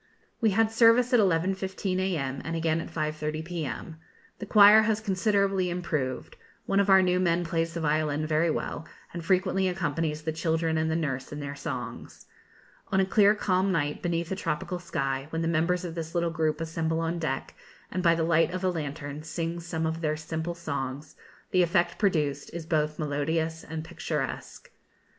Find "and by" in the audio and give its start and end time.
17.91-18.15